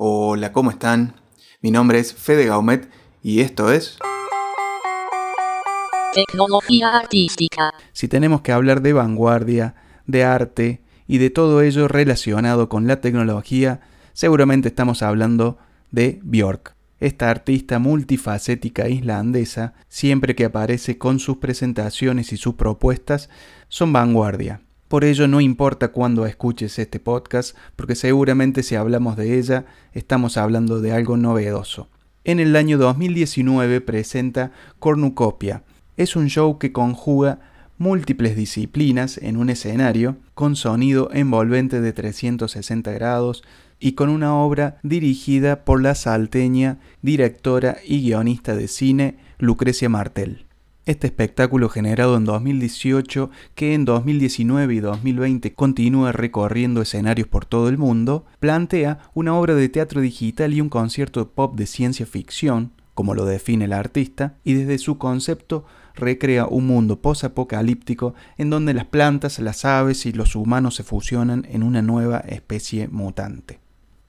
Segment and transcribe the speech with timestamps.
[0.00, 1.16] Hola, ¿cómo están?
[1.60, 2.88] Mi nombre es Fede Gaumet
[3.20, 3.98] y esto es...
[6.14, 7.74] Tecnología artística.
[7.92, 9.74] Si tenemos que hablar de vanguardia,
[10.06, 13.80] de arte y de todo ello relacionado con la tecnología,
[14.12, 15.58] seguramente estamos hablando
[15.90, 16.76] de Björk.
[17.00, 23.30] Esta artista multifacética islandesa, siempre que aparece con sus presentaciones y sus propuestas,
[23.68, 24.60] son vanguardia.
[24.88, 30.38] Por ello no importa cuándo escuches este podcast, porque seguramente si hablamos de ella, estamos
[30.38, 31.88] hablando de algo novedoso.
[32.24, 35.62] En el año 2019 presenta Cornucopia.
[35.98, 37.38] Es un show que conjuga
[37.76, 43.44] múltiples disciplinas en un escenario, con sonido envolvente de 360 grados
[43.78, 50.47] y con una obra dirigida por la salteña, directora y guionista de cine Lucrecia Martel.
[50.88, 57.68] Este espectáculo generado en 2018, que en 2019 y 2020 continúa recorriendo escenarios por todo
[57.68, 62.72] el mundo, plantea una obra de teatro digital y un concierto pop de ciencia ficción,
[62.94, 68.72] como lo define el artista, y desde su concepto recrea un mundo posapocalíptico en donde
[68.72, 73.60] las plantas, las aves y los humanos se fusionan en una nueva especie mutante.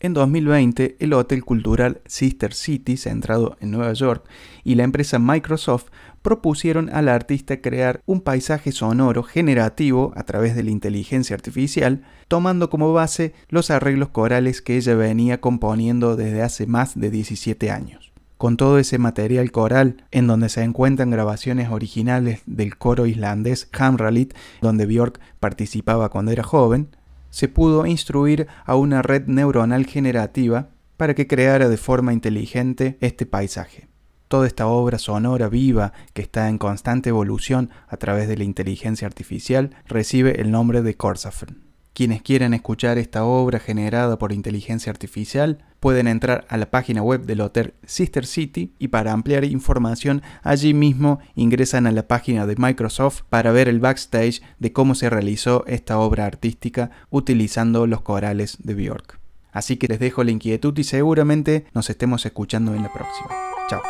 [0.01, 4.23] En 2020, el hotel cultural Sister City, centrado en Nueva York,
[4.63, 5.87] y la empresa Microsoft
[6.21, 12.69] propusieron al artista crear un paisaje sonoro generativo a través de la inteligencia artificial, tomando
[12.69, 18.13] como base los arreglos corales que ella venía componiendo desde hace más de 17 años.
[18.37, 24.33] Con todo ese material coral, en donde se encuentran grabaciones originales del coro islandés Hamralit,
[24.61, 26.87] donde Björk participaba cuando era joven,
[27.29, 33.25] se pudo instruir a una red neuronal generativa para que creara de forma inteligente este
[33.25, 33.87] paisaje.
[34.27, 39.07] Toda esta obra sonora viva que está en constante evolución a través de la inteligencia
[39.07, 41.68] artificial recibe el nombre de Corsafen.
[41.99, 47.25] Quienes quieran escuchar esta obra generada por inteligencia artificial pueden entrar a la página web
[47.25, 52.55] del hotel Sister City y para ampliar información allí mismo ingresan a la página de
[52.57, 58.59] Microsoft para ver el backstage de cómo se realizó esta obra artística utilizando los corales
[58.63, 59.19] de Björk.
[59.51, 63.27] Así que les dejo la inquietud y seguramente nos estemos escuchando en la próxima.
[63.69, 63.81] Chao.